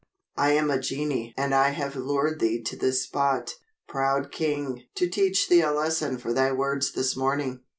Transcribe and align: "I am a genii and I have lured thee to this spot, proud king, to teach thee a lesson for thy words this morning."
"I 0.35 0.53
am 0.53 0.71
a 0.71 0.79
genii 0.79 1.31
and 1.37 1.53
I 1.53 1.69
have 1.69 1.95
lured 1.95 2.39
thee 2.39 2.63
to 2.63 2.75
this 2.75 3.03
spot, 3.03 3.57
proud 3.87 4.31
king, 4.31 4.85
to 4.95 5.07
teach 5.07 5.47
thee 5.47 5.61
a 5.61 5.71
lesson 5.71 6.17
for 6.17 6.33
thy 6.33 6.51
words 6.53 6.93
this 6.93 7.15
morning." 7.15 7.59